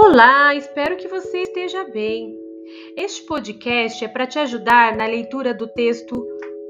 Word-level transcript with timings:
Olá, 0.00 0.54
espero 0.54 0.96
que 0.96 1.08
você 1.08 1.42
esteja 1.42 1.82
bem. 1.82 2.32
Este 2.96 3.26
podcast 3.26 4.04
é 4.04 4.06
para 4.06 4.28
te 4.28 4.38
ajudar 4.38 4.96
na 4.96 5.04
leitura 5.04 5.52
do 5.52 5.66
texto 5.66 6.14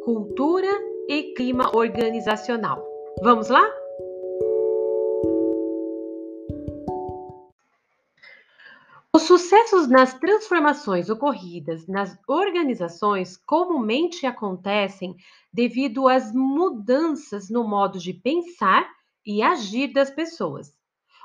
Cultura 0.03 0.71
e 1.07 1.35
Clima 1.35 1.77
Organizacional. 1.77 2.83
Vamos 3.23 3.51
lá? 3.51 3.71
Os 9.15 9.25
sucessos 9.25 9.87
nas 9.89 10.15
transformações 10.15 11.11
ocorridas 11.11 11.87
nas 11.87 12.19
organizações 12.27 13.37
comumente 13.37 14.25
acontecem 14.25 15.15
devido 15.53 16.09
às 16.09 16.33
mudanças 16.33 17.51
no 17.51 17.63
modo 17.63 17.99
de 17.99 18.15
pensar 18.15 18.89
e 19.27 19.43
agir 19.43 19.93
das 19.93 20.11
pessoas. 20.11 20.78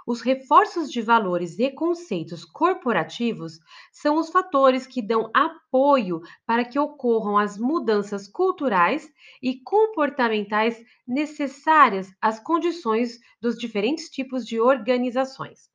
Os 0.06 0.22
reforços 0.22 0.92
de 0.92 1.02
valores 1.02 1.58
e 1.60 1.72
conceitos 1.72 2.44
corporativos 2.44 3.60
são 3.92 4.18
os 4.18 4.30
fatores 4.30 4.86
que 4.86 5.02
dão 5.02 5.30
apoio 5.34 6.22
para 6.46 6.66
que 6.66 6.78
ocorram 6.78 7.38
as 7.38 7.58
mudanças 7.58 8.28
culturais 8.28 9.10
e 9.42 9.62
comportamentais 9.62 10.78
necessárias 11.08 12.12
às 12.22 12.40
condições 12.40 13.18
dos 13.42 13.58
diferentes 13.58 14.10
tipos 14.10 14.46
de 14.46 14.60
organizações. 14.60 15.72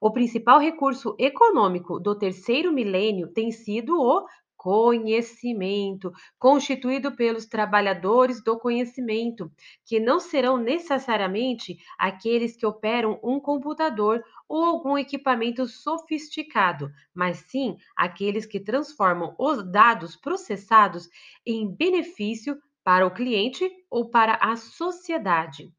O 0.00 0.10
principal 0.10 0.58
recurso 0.58 1.14
econômico 1.18 2.00
do 2.00 2.18
terceiro 2.18 2.72
milênio 2.72 3.32
tem 3.32 3.52
sido 3.52 3.96
o 4.00 4.26
conhecimento, 4.62 6.12
constituído 6.38 7.16
pelos 7.16 7.46
trabalhadores 7.46 8.44
do 8.44 8.58
conhecimento, 8.58 9.50
que 9.86 9.98
não 9.98 10.20
serão 10.20 10.58
necessariamente 10.58 11.78
aqueles 11.98 12.54
que 12.58 12.66
operam 12.66 13.18
um 13.24 13.40
computador 13.40 14.22
ou 14.46 14.62
algum 14.62 14.98
equipamento 14.98 15.66
sofisticado, 15.66 16.92
mas 17.14 17.38
sim 17.38 17.78
aqueles 17.96 18.44
que 18.44 18.60
transformam 18.60 19.34
os 19.38 19.64
dados 19.72 20.14
processados 20.14 21.08
em 21.46 21.66
benefício 21.66 22.60
para 22.84 23.06
o 23.06 23.10
cliente 23.10 23.66
ou 23.88 24.10
para 24.10 24.34
a 24.42 24.56
sociedade. 24.56 25.72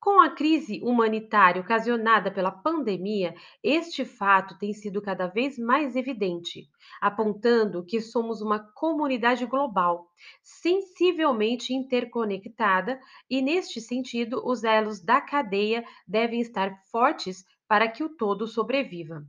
Com 0.00 0.20
a 0.20 0.30
crise 0.30 0.80
humanitária 0.84 1.60
ocasionada 1.60 2.30
pela 2.30 2.52
pandemia, 2.52 3.34
este 3.62 4.04
fato 4.04 4.56
tem 4.56 4.72
sido 4.72 5.02
cada 5.02 5.26
vez 5.26 5.58
mais 5.58 5.96
evidente, 5.96 6.68
apontando 7.00 7.84
que 7.84 8.00
somos 8.00 8.40
uma 8.40 8.60
comunidade 8.74 9.44
global, 9.44 10.06
sensivelmente 10.42 11.74
interconectada, 11.74 13.00
e, 13.28 13.42
neste 13.42 13.80
sentido, 13.80 14.40
os 14.44 14.62
elos 14.62 15.00
da 15.00 15.20
cadeia 15.20 15.84
devem 16.06 16.40
estar 16.40 16.80
fortes 16.92 17.44
para 17.66 17.88
que 17.88 18.04
o 18.04 18.08
todo 18.08 18.46
sobreviva. 18.46 19.26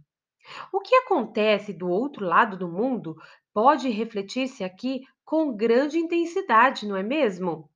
O 0.71 0.79
que 0.81 0.95
acontece 0.95 1.73
do 1.73 1.89
outro 1.89 2.25
lado 2.25 2.57
do 2.57 2.67
mundo 2.67 3.15
pode 3.53 3.89
refletir-se 3.89 4.63
aqui 4.63 5.01
com 5.25 5.55
grande 5.55 5.97
intensidade, 5.97 6.87
não 6.87 6.95
é 6.95 7.03
mesmo? 7.03 7.68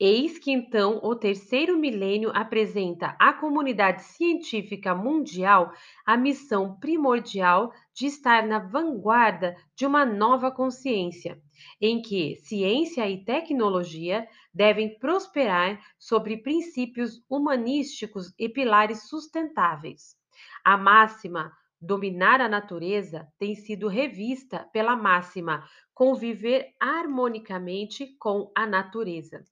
Eis 0.00 0.38
que 0.38 0.50
então 0.50 0.98
o 1.02 1.14
terceiro 1.14 1.78
milênio 1.78 2.30
apresenta 2.34 3.16
à 3.20 3.32
comunidade 3.32 4.02
científica 4.02 4.94
mundial 4.94 5.72
a 6.04 6.16
missão 6.16 6.76
primordial 6.78 7.72
de 7.94 8.06
estar 8.06 8.44
na 8.46 8.58
vanguarda 8.58 9.54
de 9.76 9.86
uma 9.86 10.04
nova 10.04 10.50
consciência, 10.50 11.40
em 11.80 12.02
que 12.02 12.34
ciência 12.36 13.08
e 13.08 13.24
tecnologia 13.24 14.26
devem 14.52 14.98
prosperar 14.98 15.80
sobre 15.98 16.38
princípios 16.38 17.22
humanísticos 17.28 18.32
e 18.38 18.48
pilares 18.48 19.08
sustentáveis. 19.08 20.16
A 20.64 20.76
máxima 20.76 21.52
dominar 21.80 22.40
a 22.40 22.48
natureza 22.48 23.28
tem 23.38 23.54
sido 23.54 23.88
revista 23.88 24.68
pela 24.72 24.96
máxima 24.96 25.64
conviver 25.92 26.72
harmonicamente 26.80 28.16
com 28.18 28.50
a 28.56 28.66
natureza. 28.66 29.44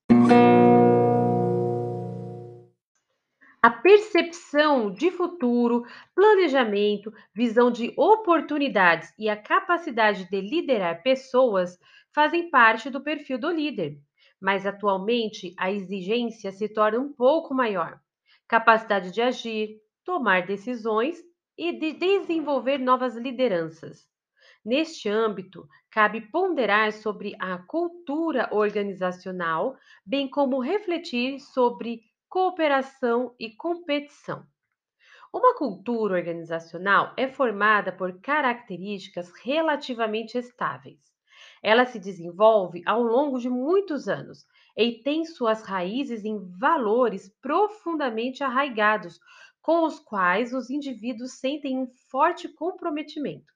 A 3.62 3.70
percepção 3.70 4.90
de 4.90 5.10
futuro, 5.10 5.84
planejamento, 6.14 7.12
visão 7.34 7.70
de 7.70 7.92
oportunidades 7.96 9.12
e 9.18 9.28
a 9.28 9.36
capacidade 9.36 10.28
de 10.30 10.40
liderar 10.40 11.02
pessoas 11.02 11.78
fazem 12.14 12.50
parte 12.50 12.88
do 12.88 13.02
perfil 13.02 13.38
do 13.38 13.50
líder, 13.50 13.98
mas 14.40 14.64
atualmente 14.64 15.54
a 15.58 15.70
exigência 15.70 16.50
se 16.52 16.68
torna 16.68 16.98
um 16.98 17.12
pouco 17.12 17.54
maior. 17.54 18.00
Capacidade 18.48 19.10
de 19.10 19.20
agir, 19.20 19.78
tomar 20.04 20.46
decisões 20.46 21.18
e 21.56 21.72
de 21.72 21.92
desenvolver 21.92 22.78
novas 22.78 23.14
lideranças. 23.14 24.08
Neste 24.64 25.08
âmbito, 25.08 25.68
cabe 25.90 26.22
ponderar 26.30 26.92
sobre 26.92 27.34
a 27.38 27.58
cultura 27.58 28.48
organizacional, 28.52 29.76
bem 30.04 30.28
como 30.28 30.60
refletir 30.60 31.38
sobre 31.40 32.09
cooperação 32.30 33.34
e 33.40 33.50
competição. 33.50 34.46
Uma 35.34 35.52
cultura 35.56 36.14
organizacional 36.14 37.12
é 37.16 37.26
formada 37.26 37.90
por 37.90 38.20
características 38.20 39.32
relativamente 39.42 40.38
estáveis. 40.38 41.00
Ela 41.60 41.84
se 41.84 41.98
desenvolve 41.98 42.84
ao 42.86 43.02
longo 43.02 43.40
de 43.40 43.50
muitos 43.50 44.06
anos 44.06 44.46
e 44.76 45.02
tem 45.02 45.24
suas 45.24 45.64
raízes 45.64 46.24
em 46.24 46.38
valores 46.56 47.28
profundamente 47.42 48.44
arraigados, 48.44 49.18
com 49.60 49.84
os 49.84 49.98
quais 49.98 50.54
os 50.54 50.70
indivíduos 50.70 51.32
sentem 51.32 51.76
um 51.76 51.88
forte 52.08 52.48
comprometimento. 52.48 53.52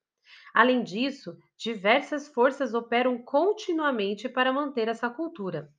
Além 0.53 0.83
disso, 0.83 1.39
diversas 1.57 2.27
forças 2.27 2.75
operam 2.75 3.23
continuamente 3.23 4.29
para 4.29 4.53
manter 4.53 4.89
essa 4.89 5.09
cultura. 5.09 5.73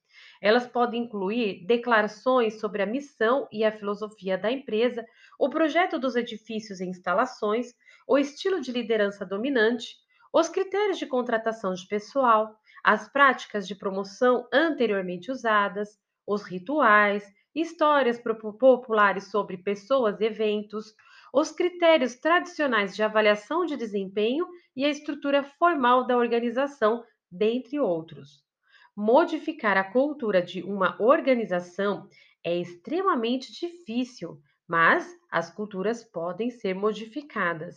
Elas 0.46 0.68
podem 0.68 1.06
incluir 1.06 1.66
declarações 1.66 2.60
sobre 2.60 2.84
a 2.84 2.86
missão 2.86 3.48
e 3.52 3.64
a 3.66 3.72
filosofia 3.72 4.38
da 4.38 4.52
empresa, 4.52 5.04
o 5.40 5.50
projeto 5.50 5.98
dos 5.98 6.16
edifícios 6.16 6.80
e 6.80 6.86
instalações, 6.86 7.74
o 8.08 8.16
estilo 8.16 8.62
de 8.62 8.72
liderança 8.72 9.26
dominante, 9.26 9.96
os 10.32 10.48
critérios 10.48 11.00
de 11.00 11.08
contratação 11.08 11.74
de 11.74 11.88
pessoal, 11.88 12.56
as 12.84 13.12
práticas 13.12 13.68
de 13.68 13.74
promoção 13.74 14.48
anteriormente 14.54 15.32
usadas, 15.32 16.00
os 16.28 16.44
rituais, 16.44 17.28
histórias 17.56 18.22
populares 18.60 19.32
sobre 19.32 19.58
pessoas 19.58 20.22
e 20.22 20.26
eventos, 20.26 20.94
os 21.34 21.52
critérios 21.52 22.18
tradicionais 22.18 22.96
de 22.96 23.02
avaliação 23.02 23.66
de 23.66 23.76
desempenho 23.76 24.46
e 24.76 24.86
a 24.86 24.90
estrutura 24.90 25.44
formal 25.58 26.06
da 26.06 26.16
organização, 26.16 27.04
dentre 27.32 27.80
outros. 27.80 28.45
Modificar 28.98 29.76
a 29.76 29.84
cultura 29.84 30.42
de 30.42 30.64
uma 30.64 30.96
organização 31.02 32.08
é 32.42 32.58
extremamente 32.58 33.52
difícil, 33.52 34.40
mas 34.66 35.06
as 35.30 35.54
culturas 35.54 36.02
podem 36.02 36.50
ser 36.50 36.74
modificadas. 36.74 37.76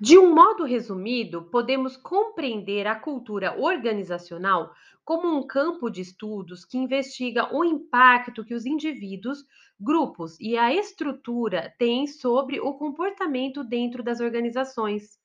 De 0.00 0.18
um 0.18 0.34
modo 0.34 0.64
resumido, 0.64 1.44
podemos 1.44 1.96
compreender 1.96 2.88
a 2.88 2.96
cultura 2.96 3.56
organizacional 3.56 4.74
como 5.04 5.28
um 5.28 5.46
campo 5.46 5.88
de 5.88 6.00
estudos 6.00 6.64
que 6.64 6.76
investiga 6.76 7.54
o 7.54 7.64
impacto 7.64 8.44
que 8.44 8.54
os 8.54 8.66
indivíduos, 8.66 9.44
grupos 9.78 10.36
e 10.40 10.58
a 10.58 10.74
estrutura 10.74 11.72
têm 11.78 12.08
sobre 12.08 12.58
o 12.58 12.74
comportamento 12.74 13.62
dentro 13.62 14.02
das 14.02 14.18
organizações, 14.18 15.19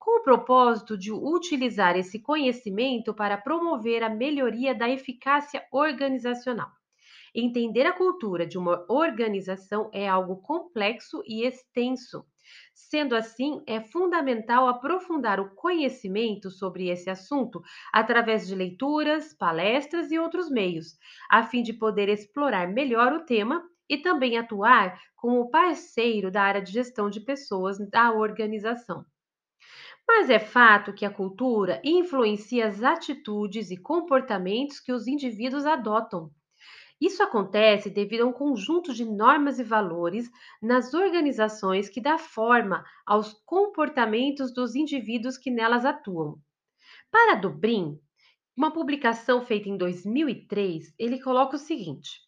com 0.00 0.18
o 0.18 0.22
propósito 0.24 0.98
de 0.98 1.12
utilizar 1.12 1.96
esse 1.96 2.18
conhecimento 2.18 3.14
para 3.14 3.38
promover 3.38 4.02
a 4.02 4.08
melhoria 4.08 4.74
da 4.74 4.90
eficácia 4.90 5.64
organizacional. 5.70 6.70
Entender 7.32 7.86
a 7.86 7.92
cultura 7.92 8.44
de 8.44 8.58
uma 8.58 8.84
organização 8.88 9.88
é 9.92 10.08
algo 10.08 10.42
complexo 10.42 11.22
e 11.24 11.46
extenso 11.46 12.24
Sendo 12.74 13.14
assim, 13.14 13.62
é 13.66 13.80
fundamental 13.80 14.66
aprofundar 14.66 15.38
o 15.38 15.54
conhecimento 15.54 16.50
sobre 16.50 16.88
esse 16.88 17.08
assunto 17.08 17.62
através 17.92 18.46
de 18.46 18.54
leituras, 18.54 19.32
palestras 19.34 20.10
e 20.10 20.18
outros 20.18 20.50
meios, 20.50 20.98
a 21.30 21.44
fim 21.44 21.62
de 21.62 21.72
poder 21.72 22.08
explorar 22.08 22.68
melhor 22.68 23.12
o 23.12 23.24
tema 23.24 23.62
e 23.88 23.98
também 23.98 24.38
atuar 24.38 25.00
como 25.14 25.50
parceiro 25.50 26.30
da 26.30 26.42
área 26.42 26.62
de 26.62 26.72
gestão 26.72 27.10
de 27.10 27.20
pessoas 27.20 27.78
da 27.90 28.12
organização. 28.12 29.04
Mas 30.06 30.28
é 30.28 30.38
fato 30.38 30.92
que 30.92 31.04
a 31.04 31.10
cultura 31.12 31.80
influencia 31.84 32.66
as 32.66 32.82
atitudes 32.82 33.70
e 33.70 33.76
comportamentos 33.76 34.80
que 34.80 34.92
os 34.92 35.06
indivíduos 35.06 35.64
adotam. 35.64 36.30
Isso 37.00 37.22
acontece 37.22 37.88
devido 37.88 38.22
a 38.22 38.26
um 38.26 38.32
conjunto 38.32 38.92
de 38.92 39.06
normas 39.06 39.58
e 39.58 39.64
valores 39.64 40.30
nas 40.60 40.92
organizações 40.92 41.88
que 41.88 42.00
dá 42.00 42.18
forma 42.18 42.84
aos 43.06 43.32
comportamentos 43.46 44.52
dos 44.52 44.74
indivíduos 44.74 45.38
que 45.38 45.50
nelas 45.50 45.86
atuam. 45.86 46.38
Para 47.10 47.36
Dobrin, 47.36 47.98
uma 48.54 48.70
publicação 48.70 49.40
feita 49.40 49.70
em 49.70 49.78
2003, 49.78 50.94
ele 50.98 51.18
coloca 51.22 51.56
o 51.56 51.58
seguinte: 51.58 52.20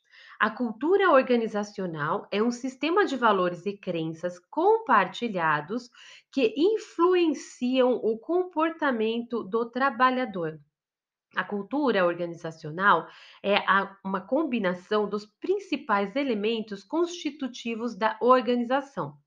A 0.42 0.50
cultura 0.50 1.10
organizacional 1.10 2.28
é 2.30 2.42
um 2.42 2.50
sistema 2.50 3.06
de 3.06 3.16
valores 3.16 3.64
e 3.64 3.78
crenças 3.78 4.38
compartilhados 4.38 5.88
que 6.30 6.52
influenciam 6.54 7.94
o 7.94 8.18
comportamento 8.18 9.42
do 9.42 9.70
trabalhador. 9.70 10.60
A 11.36 11.44
cultura 11.44 12.06
organizacional 12.06 13.08
é 13.42 13.56
a- 13.58 13.98
uma 14.04 14.20
combinação 14.20 15.08
dos 15.08 15.26
principais 15.26 16.16
elementos 16.16 16.84
constitutivos 16.84 17.96
da 17.96 18.18
organização, 18.22 19.18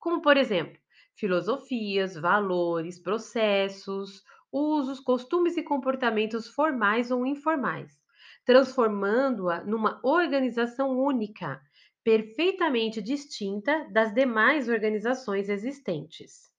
como, 0.00 0.22
por 0.22 0.36
exemplo, 0.38 0.80
filosofias, 1.16 2.14
valores, 2.16 2.98
processos, 2.98 4.24
usos, 4.52 5.00
costumes 5.00 5.56
e 5.58 5.62
comportamentos 5.64 6.48
formais 6.48 7.10
ou 7.10 7.26
informais, 7.26 7.99
transformando-a 8.44 9.62
numa 9.64 10.00
organização 10.02 10.98
única, 10.98 11.60
perfeitamente 12.02 13.02
distinta 13.02 13.86
das 13.90 14.12
demais 14.14 14.68
organizações 14.68 15.48
existentes. 15.48 16.50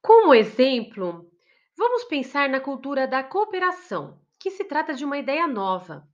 Como 0.00 0.34
exemplo, 0.34 1.30
vamos 1.76 2.04
pensar 2.04 2.48
na 2.48 2.60
cultura 2.60 3.06
da 3.06 3.22
cooperação, 3.22 4.20
que 4.38 4.50
se 4.50 4.64
trata 4.64 4.94
de 4.94 5.04
uma 5.04 5.18
ideia 5.18 5.46
nova. 5.46 6.06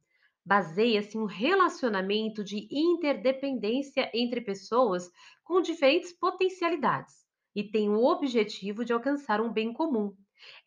Baseia-se 0.45 1.17
em 1.17 1.21
um 1.21 1.27
relacionamento 1.27 2.43
de 2.43 2.69
interdependência 2.71 4.11
entre 4.15 4.41
pessoas 4.41 5.11
com 5.45 5.61
diferentes 5.61 6.13
potencialidades 6.13 7.15
e 7.55 7.65
tem 7.65 7.89
o 7.89 8.05
objetivo 8.05 8.85
de 8.85 8.93
alcançar 8.93 9.41
um 9.41 9.53
bem 9.53 9.73
comum. 9.73 10.15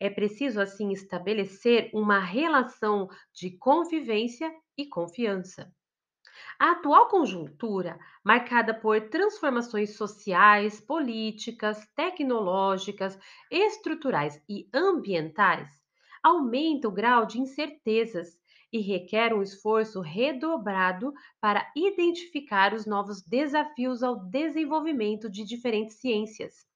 É 0.00 0.10
preciso, 0.10 0.60
assim, 0.60 0.92
estabelecer 0.92 1.90
uma 1.94 2.18
relação 2.18 3.08
de 3.32 3.56
convivência 3.58 4.52
e 4.76 4.86
confiança. 4.88 5.72
A 6.58 6.70
atual 6.70 7.08
conjuntura, 7.08 7.98
marcada 8.24 8.72
por 8.72 8.98
transformações 9.10 9.96
sociais, 9.96 10.80
políticas, 10.80 11.86
tecnológicas, 11.94 13.18
estruturais 13.50 14.42
e 14.48 14.66
ambientais, 14.72 15.68
aumenta 16.22 16.88
o 16.88 16.92
grau 16.92 17.26
de 17.26 17.38
incertezas 17.38 18.38
e 18.72 18.80
requer 18.80 19.34
um 19.34 19.42
esforço 19.42 20.00
redobrado 20.00 21.12
para 21.38 21.70
identificar 21.76 22.72
os 22.72 22.86
novos 22.86 23.20
desafios 23.22 24.02
ao 24.02 24.24
desenvolvimento 24.30 25.28
de 25.28 25.44
diferentes 25.44 25.96
ciências. 26.00 26.71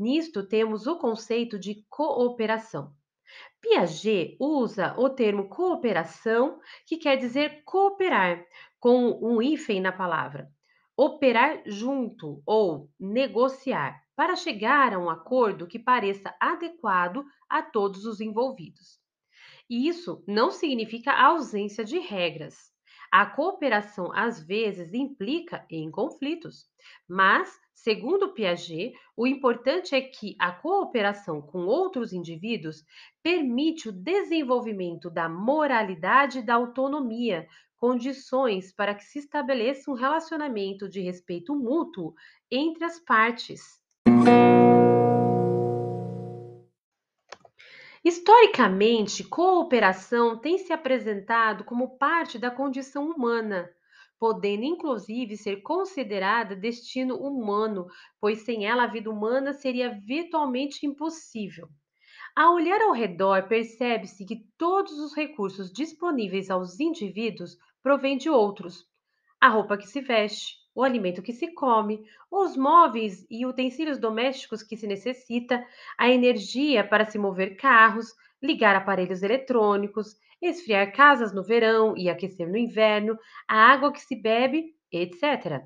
Nisto, 0.00 0.48
temos 0.48 0.88
o 0.88 0.98
conceito 0.98 1.58
de 1.58 1.84
cooperação 1.88 2.92
Piaget 3.60 4.36
usa 4.40 4.94
o 4.98 5.10
termo 5.10 5.48
cooperação, 5.48 6.60
que 6.86 6.96
quer 6.96 7.16
dizer 7.16 7.62
cooperar, 7.64 8.44
com 8.78 9.18
um 9.22 9.42
hífen 9.42 9.80
na 9.80 9.92
palavra. 9.92 10.50
Operar 10.96 11.62
junto 11.66 12.42
ou 12.46 12.90
negociar, 12.98 14.02
para 14.16 14.34
chegar 14.34 14.94
a 14.94 14.98
um 14.98 15.08
acordo 15.08 15.66
que 15.66 15.78
pareça 15.78 16.34
adequado 16.40 17.24
a 17.48 17.62
todos 17.62 18.04
os 18.04 18.20
envolvidos. 18.20 18.98
E 19.68 19.86
isso 19.88 20.24
não 20.26 20.50
significa 20.50 21.12
ausência 21.12 21.84
de 21.84 21.98
regras. 21.98 22.69
A 23.12 23.24
cooperação 23.26 24.12
às 24.12 24.40
vezes 24.40 24.94
implica 24.94 25.64
em 25.70 25.90
conflitos, 25.90 26.68
mas, 27.08 27.60
segundo 27.74 28.32
Piaget, 28.32 28.94
o 29.16 29.26
importante 29.26 29.94
é 29.94 30.00
que 30.00 30.36
a 30.38 30.52
cooperação 30.52 31.40
com 31.40 31.66
outros 31.66 32.12
indivíduos 32.12 32.84
permite 33.22 33.88
o 33.88 33.92
desenvolvimento 33.92 35.10
da 35.10 35.28
moralidade 35.28 36.38
e 36.38 36.42
da 36.42 36.54
autonomia, 36.54 37.48
condições 37.76 38.72
para 38.72 38.94
que 38.94 39.04
se 39.04 39.18
estabeleça 39.18 39.90
um 39.90 39.94
relacionamento 39.94 40.88
de 40.88 41.00
respeito 41.00 41.54
mútuo 41.56 42.14
entre 42.50 42.84
as 42.84 43.00
partes. 43.00 43.79
Historicamente, 48.02 49.22
cooperação 49.22 50.38
tem 50.38 50.56
se 50.56 50.72
apresentado 50.72 51.64
como 51.64 51.98
parte 51.98 52.38
da 52.38 52.50
condição 52.50 53.10
humana, 53.10 53.70
podendo 54.18 54.64
inclusive 54.64 55.36
ser 55.36 55.60
considerada 55.60 56.56
destino 56.56 57.16
humano, 57.16 57.86
pois 58.18 58.42
sem 58.42 58.66
ela 58.66 58.84
a 58.84 58.86
vida 58.86 59.10
humana 59.10 59.52
seria 59.52 59.98
virtualmente 60.06 60.86
impossível. 60.86 61.68
Ao 62.34 62.54
olhar 62.54 62.80
ao 62.80 62.92
redor, 62.92 63.48
percebe-se 63.48 64.24
que 64.24 64.46
todos 64.56 64.98
os 64.98 65.14
recursos 65.14 65.70
disponíveis 65.70 66.48
aos 66.48 66.80
indivíduos 66.80 67.56
provêm 67.82 68.16
de 68.16 68.30
outros. 68.30 68.86
A 69.38 69.48
roupa 69.48 69.76
que 69.76 69.86
se 69.86 70.00
veste, 70.00 70.59
o 70.74 70.82
alimento 70.82 71.22
que 71.22 71.32
se 71.32 71.52
come, 71.52 72.02
os 72.30 72.56
móveis 72.56 73.26
e 73.30 73.44
utensílios 73.44 73.98
domésticos 73.98 74.62
que 74.62 74.76
se 74.76 74.86
necessita, 74.86 75.64
a 75.98 76.08
energia 76.08 76.84
para 76.84 77.04
se 77.04 77.18
mover 77.18 77.56
carros, 77.56 78.14
ligar 78.42 78.76
aparelhos 78.76 79.22
eletrônicos, 79.22 80.16
esfriar 80.40 80.92
casas 80.92 81.34
no 81.34 81.42
verão 81.42 81.94
e 81.96 82.08
aquecer 82.08 82.48
no 82.48 82.56
inverno, 82.56 83.18
a 83.48 83.72
água 83.72 83.92
que 83.92 84.00
se 84.00 84.16
bebe, 84.16 84.74
etc. 84.90 85.62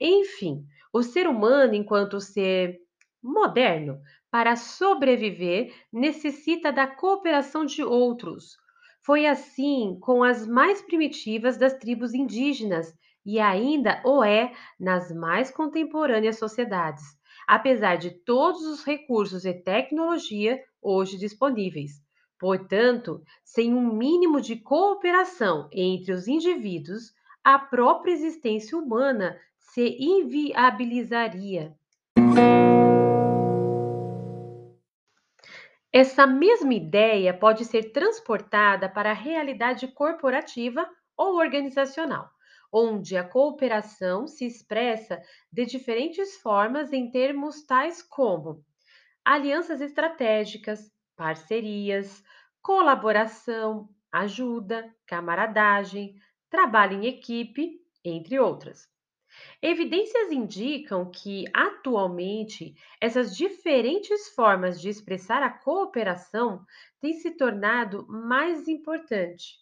Enfim, 0.00 0.64
o 0.92 1.02
ser 1.02 1.26
humano, 1.26 1.74
enquanto 1.74 2.20
ser 2.20 2.78
moderno, 3.22 4.00
para 4.30 4.56
sobreviver, 4.56 5.72
necessita 5.92 6.72
da 6.72 6.86
cooperação 6.86 7.64
de 7.64 7.82
outros. 7.82 8.56
Foi 9.02 9.26
assim 9.26 9.98
com 10.00 10.22
as 10.22 10.46
mais 10.46 10.82
primitivas 10.82 11.56
das 11.56 11.74
tribos 11.74 12.14
indígenas 12.14 12.92
e 13.24 13.38
ainda 13.38 14.00
o 14.04 14.22
é 14.24 14.52
nas 14.78 15.12
mais 15.12 15.50
contemporâneas 15.50 16.38
sociedades, 16.38 17.02
apesar 17.46 17.96
de 17.96 18.10
todos 18.10 18.62
os 18.62 18.84
recursos 18.84 19.44
e 19.44 19.52
tecnologia 19.52 20.62
hoje 20.80 21.18
disponíveis. 21.18 22.02
Portanto, 22.38 23.22
sem 23.44 23.74
um 23.74 23.92
mínimo 23.94 24.40
de 24.40 24.56
cooperação 24.56 25.68
entre 25.72 26.12
os 26.12 26.26
indivíduos, 26.26 27.12
a 27.44 27.58
própria 27.58 28.12
existência 28.12 28.78
humana 28.78 29.38
se 29.58 29.96
inviabilizaria. 30.00 31.74
Essa 35.92 36.26
mesma 36.26 36.72
ideia 36.72 37.34
pode 37.34 37.64
ser 37.64 37.92
transportada 37.92 38.88
para 38.88 39.10
a 39.10 39.14
realidade 39.14 39.88
corporativa 39.88 40.88
ou 41.16 41.36
organizacional, 41.36 42.30
onde 42.72 43.16
a 43.16 43.24
cooperação 43.24 44.26
se 44.26 44.46
expressa 44.46 45.22
de 45.52 45.66
diferentes 45.66 46.36
formas 46.36 46.92
em 46.92 47.10
termos 47.10 47.64
tais 47.64 48.02
como 48.02 48.64
alianças 49.24 49.80
estratégicas, 49.80 50.90
parcerias, 51.16 52.22
colaboração, 52.62 53.88
ajuda, 54.12 54.94
camaradagem, 55.06 56.14
trabalho 56.48 57.02
em 57.02 57.06
equipe, 57.06 57.80
entre 58.04 58.38
outras. 58.38 58.88
Evidências 59.62 60.32
indicam 60.32 61.10
que, 61.10 61.44
atualmente, 61.54 62.74
essas 63.00 63.36
diferentes 63.36 64.28
formas 64.34 64.80
de 64.80 64.88
expressar 64.88 65.42
a 65.42 65.50
cooperação 65.50 66.64
têm 67.00 67.14
se 67.14 67.30
tornado 67.36 68.06
mais 68.08 68.66
importantes, 68.68 69.58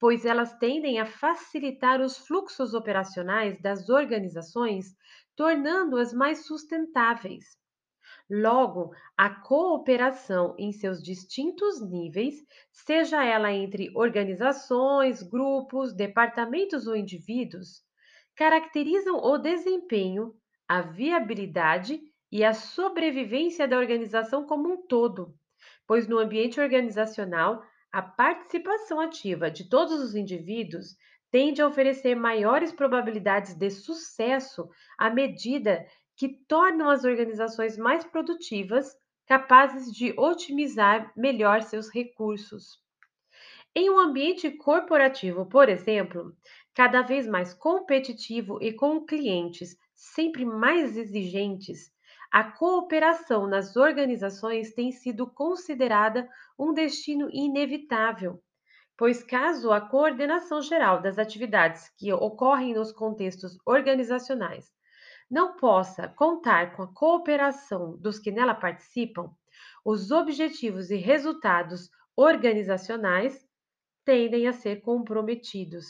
pois 0.00 0.24
elas 0.24 0.56
tendem 0.58 1.00
a 1.00 1.06
facilitar 1.06 2.00
os 2.00 2.18
fluxos 2.18 2.74
operacionais 2.74 3.60
das 3.60 3.88
organizações, 3.88 4.94
tornando-as 5.36 6.12
mais 6.12 6.46
sustentáveis. 6.46 7.44
Logo, 8.30 8.92
a 9.16 9.30
cooperação 9.30 10.54
em 10.58 10.70
seus 10.70 11.02
distintos 11.02 11.80
níveis, 11.80 12.34
seja 12.70 13.24
ela 13.24 13.52
entre 13.52 13.90
organizações, 13.94 15.22
grupos, 15.22 15.94
departamentos 15.94 16.86
ou 16.86 16.94
indivíduos, 16.94 17.82
caracterizam 18.36 19.16
o 19.16 19.38
desempenho, 19.38 20.34
a 20.68 20.82
viabilidade 20.82 22.00
e 22.30 22.44
a 22.44 22.52
sobrevivência 22.52 23.66
da 23.66 23.78
organização 23.78 24.46
como 24.46 24.70
um 24.70 24.86
todo, 24.86 25.34
pois 25.86 26.06
no 26.06 26.18
ambiente 26.18 26.60
organizacional, 26.60 27.62
a 27.92 28.02
participação 28.02 29.00
ativa 29.00 29.50
de 29.50 29.68
todos 29.68 30.00
os 30.00 30.14
indivíduos 30.14 30.96
tende 31.30 31.60
a 31.60 31.66
oferecer 31.66 32.14
maiores 32.14 32.72
probabilidades 32.72 33.54
de 33.54 33.70
sucesso 33.70 34.68
à 34.98 35.10
medida 35.10 35.86
que 36.16 36.28
tornam 36.48 36.90
as 36.90 37.04
organizações 37.04 37.76
mais 37.78 38.04
produtivas, 38.04 38.94
capazes 39.26 39.92
de 39.92 40.12
otimizar 40.18 41.12
melhor 41.16 41.62
seus 41.62 41.88
recursos. 41.88 42.82
Em 43.74 43.90
um 43.90 43.98
ambiente 43.98 44.50
corporativo, 44.50 45.46
por 45.46 45.68
exemplo, 45.68 46.34
cada 46.74 47.02
vez 47.02 47.26
mais 47.26 47.54
competitivo 47.54 48.58
e 48.62 48.72
com 48.72 49.04
clientes 49.04 49.76
sempre 49.94 50.44
mais 50.44 50.96
exigentes, 50.96 51.92
a 52.30 52.44
cooperação 52.44 53.46
nas 53.46 53.76
organizações 53.76 54.74
tem 54.74 54.92
sido 54.92 55.26
considerada 55.26 56.28
um 56.58 56.72
destino 56.72 57.28
inevitável. 57.32 58.42
pois 58.96 59.22
caso 59.22 59.72
a 59.72 59.80
coordenação 59.80 60.60
geral 60.60 61.00
das 61.00 61.18
atividades 61.18 61.88
que 61.96 62.12
ocorrem 62.12 62.74
nos 62.74 62.92
contextos 62.92 63.56
organizacionais 63.64 64.66
não 65.30 65.56
possa 65.56 66.08
contar 66.08 66.74
com 66.74 66.82
a 66.82 66.92
cooperação 66.92 67.96
dos 67.98 68.18
que 68.18 68.30
nela 68.30 68.54
participam, 68.54 69.30
os 69.84 70.10
objetivos 70.10 70.90
e 70.90 70.96
resultados 70.96 71.90
organizacionais 72.16 73.46
tendem 74.04 74.48
a 74.48 74.52
ser 74.52 74.80
comprometidos. 74.80 75.86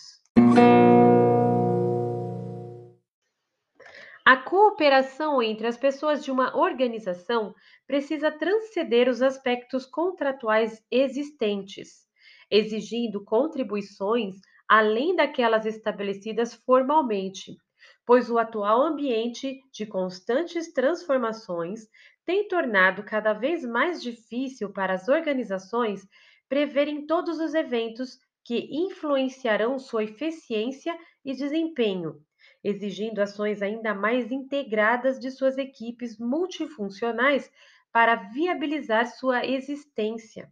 A 4.30 4.36
cooperação 4.36 5.42
entre 5.42 5.66
as 5.66 5.78
pessoas 5.78 6.22
de 6.22 6.30
uma 6.30 6.54
organização 6.54 7.54
precisa 7.86 8.30
transcender 8.30 9.08
os 9.08 9.22
aspectos 9.22 9.86
contratuais 9.86 10.84
existentes, 10.90 12.06
exigindo 12.50 13.24
contribuições 13.24 14.34
além 14.68 15.16
daquelas 15.16 15.64
estabelecidas 15.64 16.52
formalmente, 16.52 17.56
pois 18.04 18.28
o 18.28 18.36
atual 18.36 18.82
ambiente 18.82 19.62
de 19.72 19.86
constantes 19.86 20.74
transformações 20.74 21.88
tem 22.26 22.46
tornado 22.48 23.02
cada 23.04 23.32
vez 23.32 23.64
mais 23.64 24.02
difícil 24.02 24.70
para 24.70 24.92
as 24.92 25.08
organizações 25.08 26.06
preverem 26.50 27.06
todos 27.06 27.40
os 27.40 27.54
eventos 27.54 28.18
que 28.44 28.68
influenciarão 28.70 29.78
sua 29.78 30.04
eficiência 30.04 30.94
e 31.24 31.32
desempenho 31.32 32.22
exigindo 32.62 33.20
ações 33.20 33.62
ainda 33.62 33.94
mais 33.94 34.30
integradas 34.32 35.18
de 35.18 35.30
suas 35.30 35.58
equipes 35.58 36.18
multifuncionais 36.18 37.50
para 37.92 38.16
viabilizar 38.16 39.06
sua 39.06 39.44
existência. 39.44 40.50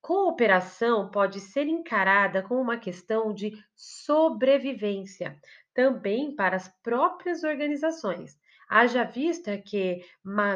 Cooperação 0.00 1.10
pode 1.10 1.40
ser 1.40 1.66
encarada 1.66 2.42
como 2.42 2.60
uma 2.60 2.78
questão 2.78 3.34
de 3.34 3.52
sobrevivência, 3.74 5.38
também 5.74 6.34
para 6.34 6.56
as 6.56 6.68
próprias 6.82 7.44
organizações. 7.44 8.38
Haja 8.68 9.04
vista 9.04 9.58
que, 9.58 10.02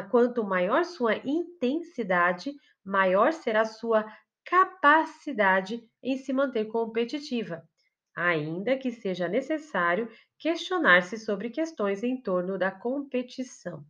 quanto 0.09 0.43
maior 0.43 0.83
sua 0.83 1.15
intensidade, 1.17 2.53
maior 2.83 3.33
será 3.33 3.65
sua 3.65 4.05
capacidade 4.43 5.83
em 6.01 6.17
se 6.17 6.33
manter 6.33 6.65
competitiva 6.65 7.63
ainda 8.15 8.77
que 8.77 8.91
seja 8.91 9.27
necessário 9.27 10.09
questionar-se 10.45 11.17
sobre 11.17 11.49
questões 11.49 12.03
em 12.03 12.21
torno 12.21 12.55
da 12.55 12.69
competição. 12.69 13.83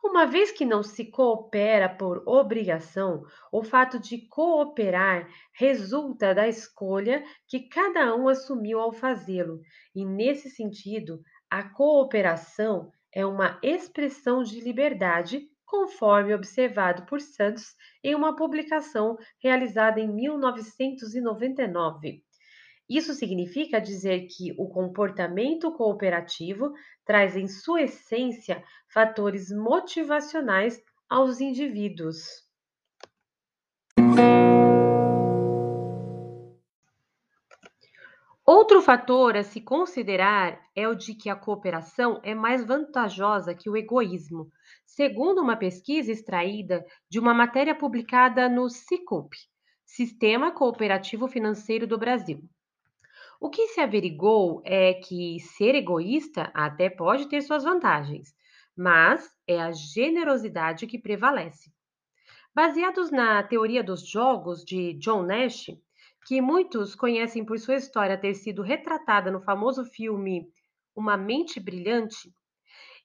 Uma 0.00 0.24
vez 0.24 0.52
que 0.52 0.64
não 0.64 0.80
se 0.80 1.06
coopera 1.06 1.88
por 1.88 2.22
obrigação, 2.24 3.24
o 3.50 3.64
fato 3.64 3.98
de 3.98 4.28
cooperar 4.28 5.28
resulta 5.52 6.32
da 6.32 6.46
escolha 6.46 7.24
que 7.48 7.68
cada 7.68 8.14
um 8.14 8.28
assumiu 8.28 8.78
ao 8.78 8.92
fazê-lo, 8.92 9.60
e 9.92 10.06
nesse 10.06 10.48
sentido, 10.50 11.20
a 11.50 11.64
cooperação 11.64 12.92
é 13.12 13.26
uma 13.26 13.58
expressão 13.60 14.44
de 14.44 14.60
liberdade, 14.60 15.48
conforme 15.66 16.32
observado 16.32 17.06
por 17.06 17.20
Santos 17.20 17.74
em 18.04 18.14
uma 18.14 18.36
publicação 18.36 19.16
realizada 19.42 19.98
em 19.98 20.06
1999. 20.06 22.22
Isso 22.90 23.14
significa 23.14 23.80
dizer 23.80 24.26
que 24.26 24.52
o 24.58 24.68
comportamento 24.68 25.70
cooperativo 25.70 26.72
traz 27.04 27.36
em 27.36 27.46
sua 27.46 27.82
essência 27.82 28.64
fatores 28.92 29.48
motivacionais 29.52 30.82
aos 31.08 31.40
indivíduos. 31.40 32.18
Outro 38.44 38.82
fator 38.82 39.36
a 39.36 39.44
se 39.44 39.60
considerar 39.60 40.60
é 40.74 40.88
o 40.88 40.96
de 40.96 41.14
que 41.14 41.30
a 41.30 41.36
cooperação 41.36 42.20
é 42.24 42.34
mais 42.34 42.64
vantajosa 42.64 43.54
que 43.54 43.70
o 43.70 43.76
egoísmo, 43.76 44.50
segundo 44.84 45.40
uma 45.40 45.56
pesquisa 45.56 46.10
extraída 46.10 46.84
de 47.08 47.20
uma 47.20 47.32
matéria 47.32 47.76
publicada 47.76 48.48
no 48.48 48.68
SICOP, 48.68 49.36
Sistema 49.86 50.50
Cooperativo 50.50 51.28
Financeiro 51.28 51.86
do 51.86 51.96
Brasil. 51.96 52.42
O 53.40 53.48
que 53.48 53.68
se 53.68 53.80
averigou 53.80 54.60
é 54.66 54.92
que 54.92 55.40
ser 55.40 55.74
egoísta 55.74 56.50
até 56.52 56.90
pode 56.90 57.26
ter 57.26 57.40
suas 57.40 57.64
vantagens, 57.64 58.34
mas 58.76 59.34
é 59.46 59.58
a 59.58 59.72
generosidade 59.72 60.86
que 60.86 60.98
prevalece. 60.98 61.72
Baseados 62.54 63.10
na 63.10 63.42
teoria 63.42 63.82
dos 63.82 64.06
jogos 64.06 64.62
de 64.62 64.92
John 64.98 65.22
Nash, 65.22 65.70
que 66.26 66.42
muitos 66.42 66.94
conhecem 66.94 67.42
por 67.42 67.58
sua 67.58 67.76
história 67.76 68.20
ter 68.20 68.34
sido 68.34 68.60
retratada 68.60 69.30
no 69.30 69.40
famoso 69.40 69.86
filme 69.86 70.46
Uma 70.94 71.16
Mente 71.16 71.58
Brilhante, 71.58 72.30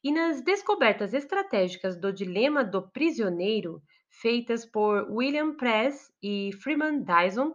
e 0.04 0.12
nas 0.12 0.42
descobertas 0.42 1.14
estratégicas 1.14 1.98
do 1.98 2.12
dilema 2.12 2.62
do 2.62 2.82
prisioneiro, 2.92 3.82
feitas 4.10 4.66
por 4.66 5.10
William 5.10 5.56
Press 5.56 6.12
e 6.22 6.52
Freeman 6.62 7.04
Dyson, 7.04 7.54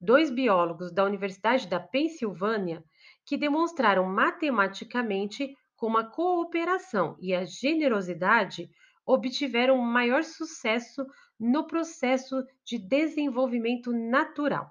dois 0.00 0.30
biólogos 0.30 0.92
da 0.92 1.04
Universidade 1.04 1.66
da 1.66 1.80
Pensilvânia 1.80 2.82
que 3.24 3.36
demonstraram 3.36 4.04
matematicamente 4.04 5.56
como 5.76 5.98
a 5.98 6.04
cooperação 6.04 7.16
e 7.20 7.34
a 7.34 7.44
generosidade 7.44 8.70
obtiveram 9.06 9.78
maior 9.78 10.22
sucesso 10.22 11.06
no 11.38 11.66
processo 11.66 12.44
de 12.64 12.78
desenvolvimento 12.78 13.92
natural. 13.92 14.70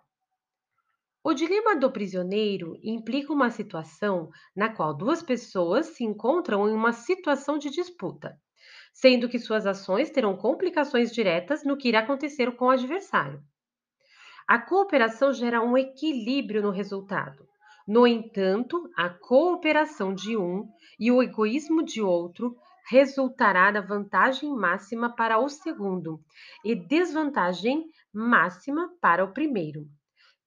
O 1.24 1.34
dilema 1.34 1.76
do 1.76 1.92
prisioneiro 1.92 2.78
implica 2.82 3.34
uma 3.34 3.50
situação 3.50 4.30
na 4.56 4.70
qual 4.70 4.96
duas 4.96 5.22
pessoas 5.22 5.88
se 5.88 6.04
encontram 6.04 6.70
em 6.70 6.74
uma 6.74 6.94
situação 6.94 7.58
de 7.58 7.70
disputa, 7.70 8.40
sendo 8.94 9.28
que 9.28 9.40
suas 9.40 9.66
ações 9.66 10.10
terão 10.10 10.38
complicações 10.38 11.12
diretas 11.12 11.64
no 11.64 11.76
que 11.76 11.90
irá 11.90 12.00
acontecer 12.00 12.56
com 12.56 12.66
o 12.66 12.70
adversário. 12.70 13.44
A 14.48 14.58
cooperação 14.58 15.34
gera 15.34 15.62
um 15.62 15.78
equilíbrio 15.78 16.62
no 16.62 16.72
resultado. 16.72 17.46
No 17.86 18.08
entanto, 18.08 18.90
a 18.96 19.10
cooperação 19.10 20.14
de 20.14 20.38
um 20.38 20.66
e 20.98 21.12
o 21.12 21.22
egoísmo 21.22 21.84
de 21.84 22.02
outro 22.02 22.56
resultará 22.90 23.70
na 23.74 23.82
vantagem 23.82 24.50
máxima 24.56 25.14
para 25.14 25.38
o 25.38 25.50
segundo 25.50 26.22
e 26.64 26.74
desvantagem 26.74 27.86
máxima 28.14 28.90
para 29.02 29.26
o 29.26 29.34
primeiro. 29.34 29.86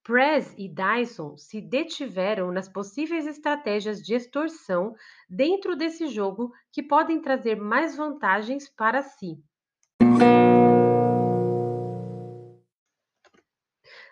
Prez 0.03 0.55
e 0.57 0.67
Dyson 0.67 1.37
se 1.37 1.61
detiveram 1.61 2.51
nas 2.51 2.71
possíveis 2.71 3.27
estratégias 3.27 3.99
de 3.99 4.15
extorsão 4.15 4.95
dentro 5.29 5.77
desse 5.77 6.07
jogo 6.07 6.51
que 6.73 6.83
podem 6.83 7.21
trazer 7.21 7.57
mais 7.57 7.99
vantagens 7.99 8.67
para 8.67 9.03
si. 9.03 9.37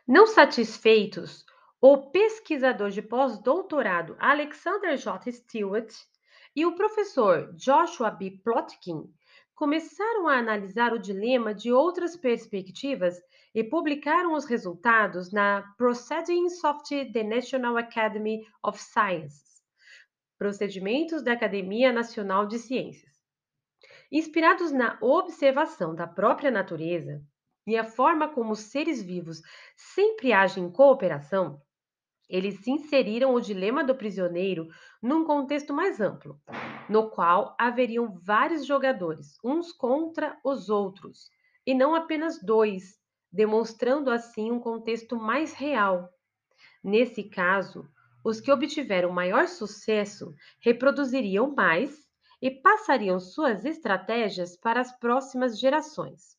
Não 0.08 0.26
satisfeitos, 0.26 1.44
o 1.82 2.10
pesquisador 2.10 2.88
de 2.88 3.02
pós-doutorado 3.02 4.16
Alexander 4.18 4.96
J. 4.96 5.30
Stewart 5.30 5.92
e 6.56 6.64
o 6.64 6.74
professor 6.74 7.52
Joshua 7.52 8.10
B. 8.10 8.40
Plotkin 8.42 9.04
começaram 9.54 10.26
a 10.26 10.38
analisar 10.38 10.94
o 10.94 10.98
dilema 10.98 11.54
de 11.54 11.70
outras 11.70 12.16
perspectivas 12.16 13.20
e 13.54 13.62
publicaram 13.62 14.32
os 14.32 14.46
resultados 14.46 15.30
na 15.30 15.62
Proceedings 15.76 16.64
of 16.64 16.80
the 17.12 17.22
National 17.22 17.76
Academy 17.76 18.40
of 18.64 18.80
Sciences, 18.80 19.62
Procedimentos 20.38 21.22
da 21.22 21.34
Academia 21.34 21.92
Nacional 21.92 22.46
de 22.46 22.58
Ciências. 22.58 23.12
Inspirados 24.10 24.72
na 24.72 24.96
observação 25.02 25.94
da 25.94 26.06
própria 26.06 26.50
natureza, 26.50 27.22
e 27.68 27.76
a 27.76 27.84
forma 27.84 28.28
como 28.28 28.52
os 28.52 28.60
seres 28.60 29.02
vivos 29.02 29.42
sempre 29.76 30.32
agem 30.32 30.64
em 30.64 30.72
cooperação, 30.72 31.60
eles 32.28 32.66
inseriram 32.66 33.34
o 33.34 33.40
dilema 33.40 33.84
do 33.84 33.94
prisioneiro 33.94 34.68
num 35.02 35.24
contexto 35.24 35.72
mais 35.72 36.00
amplo, 36.00 36.40
no 36.88 37.10
qual 37.10 37.54
haveriam 37.58 38.18
vários 38.22 38.66
jogadores, 38.66 39.38
uns 39.44 39.70
contra 39.70 40.38
os 40.42 40.70
outros, 40.70 41.30
e 41.66 41.74
não 41.74 41.94
apenas 41.94 42.42
dois, 42.42 42.98
demonstrando 43.30 44.10
assim 44.10 44.50
um 44.50 44.60
contexto 44.60 45.16
mais 45.16 45.52
real. 45.52 46.08
Nesse 46.82 47.24
caso, 47.24 47.86
os 48.24 48.40
que 48.40 48.50
obtiveram 48.50 49.10
maior 49.10 49.46
sucesso 49.46 50.34
reproduziriam 50.60 51.54
mais 51.54 52.08
e 52.40 52.50
passariam 52.50 53.20
suas 53.20 53.64
estratégias 53.64 54.56
para 54.56 54.80
as 54.80 54.96
próximas 54.98 55.58
gerações. 55.58 56.37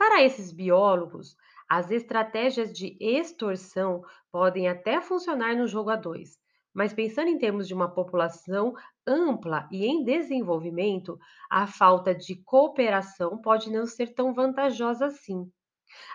Para 0.00 0.22
esses 0.22 0.50
biólogos, 0.50 1.36
as 1.68 1.90
estratégias 1.90 2.72
de 2.72 2.96
extorsão 2.98 4.02
podem 4.32 4.66
até 4.66 4.98
funcionar 4.98 5.54
no 5.54 5.66
jogo 5.66 5.90
a 5.90 5.96
dois, 5.96 6.38
mas 6.72 6.94
pensando 6.94 7.28
em 7.28 7.36
termos 7.36 7.68
de 7.68 7.74
uma 7.74 7.92
população 7.92 8.72
ampla 9.06 9.68
e 9.70 9.84
em 9.84 10.02
desenvolvimento, 10.02 11.18
a 11.50 11.66
falta 11.66 12.14
de 12.14 12.34
cooperação 12.42 13.42
pode 13.42 13.70
não 13.70 13.84
ser 13.84 14.14
tão 14.14 14.32
vantajosa 14.32 15.04
assim. 15.04 15.52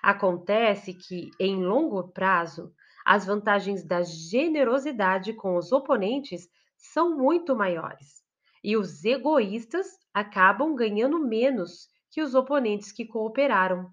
Acontece 0.01 0.96
que, 0.96 1.30
em 1.39 1.63
longo 1.63 2.12
prazo, 2.12 2.74
as 3.06 3.27
vantagens 3.27 3.86
da 3.86 4.01
generosidade 4.01 5.32
com 5.32 5.58
os 5.58 5.72
oponentes 5.72 6.50
são 6.75 7.15
muito 7.15 7.56
maiores, 7.56 8.24
e 8.63 8.75
os 8.75 9.06
egoístas 9.06 9.86
acabam 10.12 10.74
ganhando 10.74 11.20
menos 11.20 11.94
que 12.16 12.22
os 12.22 12.34
oponentes 12.34 12.94
que 12.94 13.04
cooperaram. 13.04 13.92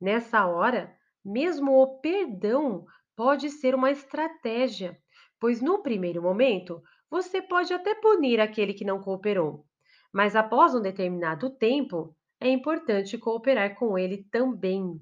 Nessa 0.00 0.46
hora, 0.46 0.96
mesmo 1.24 1.72
o 1.72 1.98
perdão 1.98 2.86
pode 3.16 3.50
ser 3.50 3.74
uma 3.74 3.90
estratégia, 3.90 4.96
pois 5.40 5.60
no 5.60 5.82
primeiro 5.82 6.22
momento 6.22 6.80
você 7.10 7.42
pode 7.42 7.74
até 7.74 7.96
punir 7.96 8.40
aquele 8.40 8.72
que 8.72 8.84
não 8.84 9.00
cooperou, 9.00 9.64
mas 10.12 10.36
após 10.36 10.72
um 10.72 10.80
determinado 10.80 11.50
tempo 11.50 12.14
é 12.40 12.48
importante 12.48 13.18
cooperar 13.18 13.74
com 13.74 13.98
ele 13.98 14.22
também. 14.30 15.00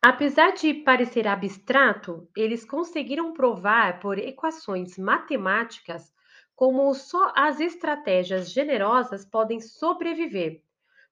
Apesar 0.00 0.52
de 0.52 0.74
parecer 0.74 1.26
abstrato, 1.26 2.28
eles 2.36 2.64
conseguiram 2.64 3.32
provar 3.32 3.98
por 3.98 4.16
equações 4.16 4.96
matemáticas 4.96 6.12
como 6.62 6.94
só 6.94 7.32
as 7.34 7.58
estratégias 7.58 8.52
generosas 8.52 9.24
podem 9.24 9.60
sobreviver, 9.60 10.62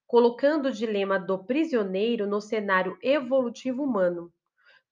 colocando 0.06 0.66
o 0.66 0.70
dilema 0.70 1.18
do 1.18 1.44
prisioneiro 1.44 2.24
no 2.24 2.40
cenário 2.40 2.96
evolutivo 3.02 3.82
humano. 3.82 4.32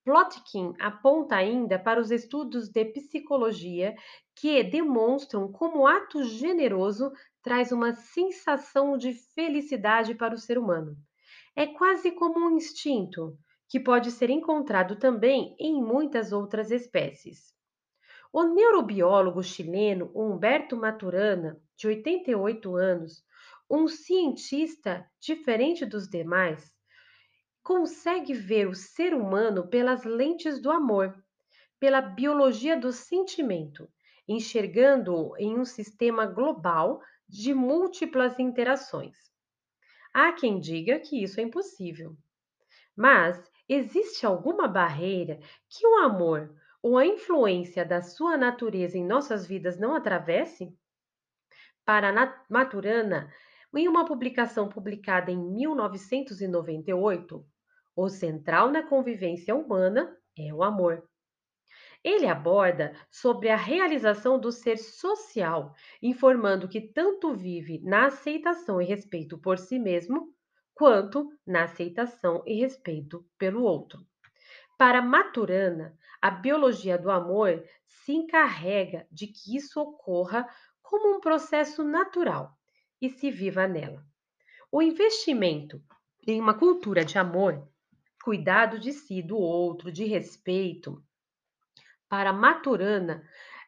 Plotkin 0.05 0.75
aponta 0.81 1.37
ainda 1.37 1.79
para 1.79 2.01
os 2.01 2.11
estudos 2.11 2.69
de 2.69 2.85
psicologia 2.87 3.95
que 4.35 4.65
demonstram 4.65 5.47
como 5.47 5.83
o 5.83 5.87
ato 5.87 6.25
generoso 6.25 7.13
traz 7.41 7.71
uma 7.71 7.93
sensação 7.93 8.99
de 8.99 9.13
felicidade 9.13 10.13
para 10.17 10.35
o 10.35 10.39
ser 10.39 10.59
humano. 10.59 10.97
É 11.55 11.69
quase 11.69 12.11
como 12.11 12.37
um 12.37 12.57
instinto, 12.57 13.39
que 13.69 13.79
pode 13.79 14.11
ser 14.11 14.29
encontrado 14.29 14.97
também 14.97 15.55
em 15.57 15.81
muitas 15.81 16.33
outras 16.33 16.73
espécies. 16.73 17.57
O 18.33 18.43
neurobiólogo 18.45 19.43
chileno 19.43 20.11
Humberto 20.15 20.77
Maturana, 20.77 21.59
de 21.77 21.87
88 21.87 22.77
anos, 22.77 23.25
um 23.71 23.89
cientista 23.89 25.09
diferente 25.19 25.87
dos 25.87 26.09
demais, 26.09 26.71
consegue 27.63 28.35
ver 28.35 28.69
o 28.69 28.75
ser 28.75 29.15
humano 29.15 29.69
pelas 29.69 30.05
lentes 30.05 30.61
do 30.61 30.71
amor, 30.71 31.15
pela 31.81 32.01
biologia 32.01 32.79
do 32.79 32.93
sentimento, 32.93 33.89
enxergando-o 34.27 35.35
em 35.39 35.59
um 35.59 35.65
sistema 35.65 36.27
global 36.27 37.01
de 37.27 37.55
múltiplas 37.55 38.39
interações. 38.39 39.17
Há 40.13 40.33
quem 40.33 40.61
diga 40.61 40.99
que 40.99 41.23
isso 41.23 41.41
é 41.41 41.43
impossível. 41.43 42.17
Mas 42.97 43.51
existe 43.69 44.27
alguma 44.27 44.67
barreira 44.67 45.39
que 45.69 45.87
o 45.87 45.97
amor 45.97 46.58
ou 46.83 46.97
a 46.97 47.07
influência 47.07 47.85
da 47.85 48.03
sua 48.03 48.37
natureza 48.37 48.97
em 48.97 49.07
nossas 49.07 49.47
vidas 49.47 49.79
não 49.79 49.95
atravesse? 49.95 50.77
Para 51.85 52.45
Maturana, 52.49 53.33
em 53.75 53.89
uma 53.89 54.05
publicação 54.05 54.69
publicada 54.69 55.31
em 55.31 55.37
1998, 55.37 57.45
o 57.97 58.09
central 58.09 58.71
na 58.71 58.83
convivência 58.83 59.55
humana 59.55 60.17
é 60.37 60.55
o 60.55 60.63
amor. 60.63 61.09
Ele 62.03 62.27
aborda 62.27 62.95
sobre 63.11 63.49
a 63.49 63.57
realização 63.57 64.39
do 64.39 64.53
ser 64.53 64.79
social, 64.79 65.75
informando 66.01 66.69
que 66.69 66.81
tanto 66.81 67.35
vive 67.35 67.81
na 67.83 68.07
aceitação 68.07 68.81
e 68.81 68.85
respeito 68.85 69.37
por 69.37 69.59
si 69.59 69.79
mesmo, 69.79 70.33
quanto 70.75 71.29
na 71.45 71.65
aceitação 71.65 72.43
e 72.47 72.61
respeito 72.61 73.27
pelo 73.37 73.65
outro. 73.65 73.99
Para 74.79 75.03
Maturana, 75.03 75.99
a 76.21 76.31
biologia 76.31 76.99
do 76.99 77.11
amor 77.11 77.65
se 77.87 78.13
encarrega 78.13 79.07
de 79.11 79.27
que 79.27 79.57
isso 79.57 79.81
ocorra 79.81 80.49
como 80.83 81.17
um 81.17 81.21
processo 81.21 81.85
natural 81.85 82.57
e 83.01 83.09
se 83.09 83.31
viva 83.31 83.69
nela. 83.69 84.05
O 84.71 84.83
investimento 84.83 85.83
em 86.27 86.41
uma 86.41 86.55
cultura 86.55 87.05
de 87.05 87.19
amor, 87.19 87.69
cuidado 88.23 88.79
de 88.79 88.93
si, 88.93 89.23
do 89.23 89.39
outro, 89.39 89.91
de 89.91 90.05
respeito, 90.05 91.03
para 92.09 92.33
Maturana 92.33 93.23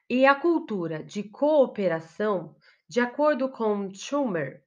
e 0.09 0.27
a 0.27 0.35
cultura 0.35 1.05
de 1.05 1.23
cooperação, 1.23 2.57
de 2.89 3.01
acordo 3.01 3.49
com 3.49 3.93
Schumer, 3.95 4.65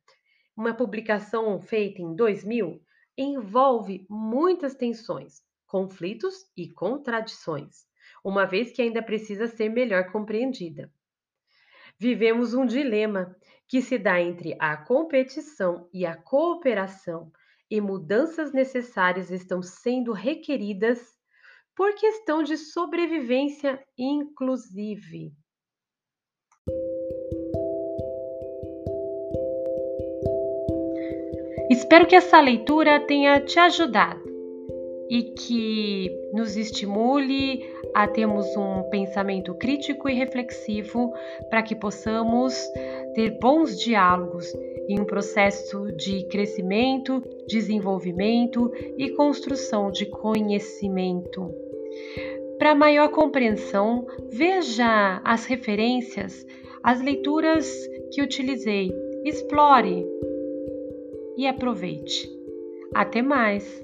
uma 0.56 0.74
publicação 0.74 1.60
feita 1.60 2.02
em 2.02 2.16
2000, 2.16 2.82
envolve 3.18 4.06
muitas 4.10 4.76
tensões, 4.76 5.44
conflitos 5.74 6.36
e 6.56 6.70
contradições, 6.70 7.88
uma 8.24 8.46
vez 8.46 8.72
que 8.72 8.80
ainda 8.80 9.02
precisa 9.02 9.48
ser 9.48 9.70
melhor 9.70 10.12
compreendida. 10.12 10.94
Vivemos 11.98 12.54
um 12.54 12.64
dilema 12.64 13.36
que 13.68 13.82
se 13.82 13.98
dá 13.98 14.22
entre 14.22 14.56
a 14.60 14.78
competição 14.78 15.90
e 15.92 16.06
a 16.06 16.16
cooperação, 16.16 17.32
e 17.72 17.82
mudanças 17.82 18.54
necessárias 18.54 19.32
estão 19.32 19.64
sendo 19.64 20.12
requeridas 20.12 21.02
por 21.76 21.96
questão 21.96 22.44
de 22.44 22.56
sobrevivência, 22.56 23.84
inclusive. 23.98 25.34
Espero 31.72 32.06
que 32.06 32.16
essa 32.16 32.40
leitura 32.40 33.00
tenha 33.08 33.42
te 33.44 33.58
ajudado 33.58 34.23
e 35.14 35.22
que 35.22 36.10
nos 36.34 36.58
estimule 36.58 37.64
a 37.94 38.08
termos 38.08 38.48
um 38.58 38.82
pensamento 38.90 39.54
crítico 39.54 40.10
e 40.10 40.16
reflexivo 40.16 41.14
para 41.52 41.62
que 41.62 41.76
possamos 41.76 42.56
ter 43.14 43.38
bons 43.40 43.80
diálogos 43.80 44.52
em 44.90 45.00
um 45.00 45.06
processo 45.06 45.92
de 45.92 46.26
crescimento, 46.30 47.22
desenvolvimento 47.48 48.74
e 48.98 49.12
construção 49.12 49.92
de 49.92 50.08
conhecimento. 50.08 51.54
Para 52.58 52.74
maior 52.74 53.10
compreensão, 53.10 54.08
veja 54.32 55.22
as 55.24 55.46
referências, 55.46 56.44
as 56.82 57.00
leituras 57.04 57.88
que 58.12 58.20
utilizei, 58.20 58.92
explore 59.24 60.08
e 61.38 61.46
aproveite. 61.46 62.28
Até 62.96 63.22
mais! 63.22 63.83